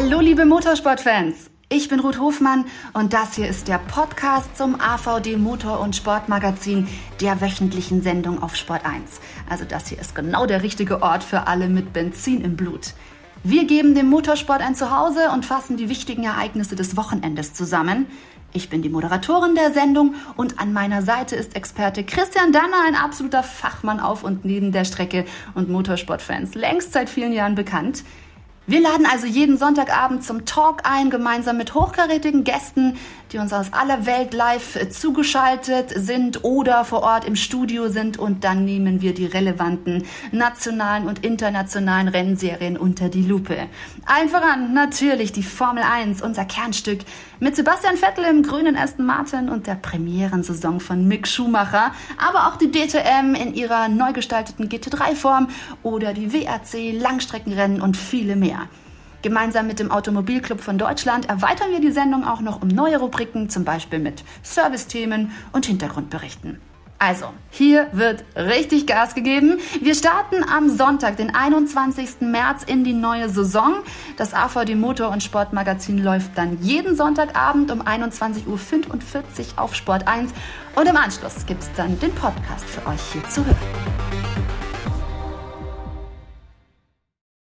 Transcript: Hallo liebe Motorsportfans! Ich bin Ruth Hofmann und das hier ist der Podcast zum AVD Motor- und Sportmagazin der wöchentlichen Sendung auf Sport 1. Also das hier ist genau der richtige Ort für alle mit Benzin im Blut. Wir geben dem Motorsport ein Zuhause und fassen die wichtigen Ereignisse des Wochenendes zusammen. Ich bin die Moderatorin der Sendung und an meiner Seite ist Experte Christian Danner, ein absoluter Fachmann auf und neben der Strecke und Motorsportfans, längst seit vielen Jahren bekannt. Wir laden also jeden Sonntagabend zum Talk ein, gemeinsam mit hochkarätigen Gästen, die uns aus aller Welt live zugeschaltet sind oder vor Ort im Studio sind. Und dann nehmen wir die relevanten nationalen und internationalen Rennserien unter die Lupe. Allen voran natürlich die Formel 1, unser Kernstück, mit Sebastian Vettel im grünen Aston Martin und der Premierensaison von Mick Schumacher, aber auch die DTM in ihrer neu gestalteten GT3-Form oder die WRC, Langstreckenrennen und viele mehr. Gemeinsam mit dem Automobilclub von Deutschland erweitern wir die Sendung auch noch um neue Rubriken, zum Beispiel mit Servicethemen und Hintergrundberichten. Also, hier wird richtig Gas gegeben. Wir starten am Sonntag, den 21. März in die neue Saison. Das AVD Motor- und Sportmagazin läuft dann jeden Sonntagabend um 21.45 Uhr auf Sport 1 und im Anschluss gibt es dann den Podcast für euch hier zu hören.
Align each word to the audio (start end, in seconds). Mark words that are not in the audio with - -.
Hallo 0.00 0.20
liebe 0.20 0.44
Motorsportfans! 0.44 1.50
Ich 1.68 1.88
bin 1.88 1.98
Ruth 1.98 2.20
Hofmann 2.20 2.66
und 2.92 3.14
das 3.14 3.34
hier 3.34 3.48
ist 3.48 3.66
der 3.66 3.78
Podcast 3.78 4.56
zum 4.56 4.80
AVD 4.80 5.36
Motor- 5.36 5.80
und 5.80 5.96
Sportmagazin 5.96 6.86
der 7.20 7.40
wöchentlichen 7.40 8.00
Sendung 8.00 8.40
auf 8.40 8.54
Sport 8.54 8.86
1. 8.86 9.20
Also 9.50 9.64
das 9.64 9.88
hier 9.88 9.98
ist 9.98 10.14
genau 10.14 10.46
der 10.46 10.62
richtige 10.62 11.02
Ort 11.02 11.24
für 11.24 11.48
alle 11.48 11.66
mit 11.66 11.92
Benzin 11.92 12.42
im 12.42 12.54
Blut. 12.54 12.94
Wir 13.42 13.66
geben 13.66 13.96
dem 13.96 14.08
Motorsport 14.08 14.60
ein 14.60 14.76
Zuhause 14.76 15.30
und 15.34 15.44
fassen 15.44 15.76
die 15.76 15.88
wichtigen 15.88 16.22
Ereignisse 16.22 16.76
des 16.76 16.96
Wochenendes 16.96 17.52
zusammen. 17.52 18.06
Ich 18.52 18.70
bin 18.70 18.82
die 18.82 18.90
Moderatorin 18.90 19.56
der 19.56 19.72
Sendung 19.72 20.14
und 20.36 20.60
an 20.60 20.72
meiner 20.72 21.02
Seite 21.02 21.34
ist 21.34 21.56
Experte 21.56 22.04
Christian 22.04 22.52
Danner, 22.52 22.84
ein 22.86 22.94
absoluter 22.94 23.42
Fachmann 23.42 23.98
auf 23.98 24.22
und 24.22 24.44
neben 24.44 24.70
der 24.70 24.84
Strecke 24.84 25.24
und 25.56 25.68
Motorsportfans, 25.68 26.54
längst 26.54 26.92
seit 26.92 27.10
vielen 27.10 27.32
Jahren 27.32 27.56
bekannt. 27.56 28.04
Wir 28.70 28.82
laden 28.82 29.06
also 29.10 29.26
jeden 29.26 29.56
Sonntagabend 29.56 30.22
zum 30.22 30.44
Talk 30.44 30.82
ein, 30.84 31.08
gemeinsam 31.08 31.56
mit 31.56 31.72
hochkarätigen 31.72 32.44
Gästen, 32.44 32.98
die 33.32 33.38
uns 33.38 33.54
aus 33.54 33.72
aller 33.72 34.04
Welt 34.04 34.34
live 34.34 34.90
zugeschaltet 34.90 35.90
sind 35.96 36.44
oder 36.44 36.84
vor 36.84 37.02
Ort 37.02 37.24
im 37.24 37.34
Studio 37.34 37.88
sind. 37.88 38.18
Und 38.18 38.44
dann 38.44 38.66
nehmen 38.66 39.00
wir 39.00 39.14
die 39.14 39.24
relevanten 39.24 40.04
nationalen 40.32 41.06
und 41.06 41.24
internationalen 41.24 42.08
Rennserien 42.08 42.76
unter 42.76 43.08
die 43.08 43.22
Lupe. 43.22 43.56
Allen 44.04 44.28
voran 44.28 44.74
natürlich 44.74 45.32
die 45.32 45.42
Formel 45.42 45.82
1, 45.82 46.20
unser 46.20 46.44
Kernstück, 46.44 47.00
mit 47.40 47.56
Sebastian 47.56 47.96
Vettel 47.96 48.24
im 48.24 48.42
grünen 48.42 48.76
Aston 48.76 49.06
Martin 49.06 49.48
und 49.48 49.66
der 49.66 49.76
Premierensaison 49.76 50.80
von 50.80 51.08
Mick 51.08 51.26
Schumacher, 51.26 51.92
aber 52.18 52.48
auch 52.48 52.56
die 52.56 52.70
DTM 52.70 53.34
in 53.34 53.54
ihrer 53.54 53.88
neu 53.88 54.12
gestalteten 54.12 54.68
GT3-Form 54.68 55.48
oder 55.82 56.12
die 56.12 56.32
WRC, 56.32 57.00
Langstreckenrennen 57.00 57.80
und 57.80 57.96
viele 57.96 58.36
mehr. 58.36 58.57
Gemeinsam 59.22 59.66
mit 59.66 59.80
dem 59.80 59.90
Automobilclub 59.90 60.60
von 60.60 60.78
Deutschland 60.78 61.28
erweitern 61.28 61.70
wir 61.70 61.80
die 61.80 61.90
Sendung 61.90 62.24
auch 62.24 62.40
noch 62.40 62.62
um 62.62 62.68
neue 62.68 62.98
Rubriken, 62.98 63.50
zum 63.50 63.64
Beispiel 63.64 63.98
mit 63.98 64.22
Servicethemen 64.42 65.32
und 65.52 65.66
Hintergrundberichten. 65.66 66.60
Also, 67.00 67.26
hier 67.50 67.86
wird 67.92 68.24
richtig 68.34 68.86
Gas 68.88 69.14
gegeben. 69.14 69.58
Wir 69.80 69.94
starten 69.94 70.42
am 70.42 70.68
Sonntag, 70.68 71.16
den 71.16 71.32
21. 71.32 72.22
März 72.22 72.64
in 72.64 72.82
die 72.82 72.92
neue 72.92 73.28
Saison. 73.28 73.74
Das 74.16 74.34
AVD 74.34 74.74
Motor- 74.74 75.10
und 75.10 75.22
Sportmagazin 75.22 76.02
läuft 76.02 76.36
dann 76.36 76.60
jeden 76.60 76.96
Sonntagabend 76.96 77.70
um 77.70 77.82
21.45 77.82 78.46
Uhr 78.48 79.62
auf 79.62 79.76
Sport 79.76 80.08
1 80.08 80.32
und 80.74 80.88
im 80.88 80.96
Anschluss 80.96 81.46
gibt 81.46 81.62
es 81.62 81.70
dann 81.76 81.98
den 82.00 82.12
Podcast 82.14 82.64
für 82.64 82.84
euch 82.88 83.00
hier 83.12 83.22
zu 83.28 83.46
hören. 83.46 84.17